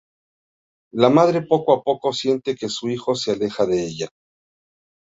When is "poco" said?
1.43-1.75, 1.83-2.11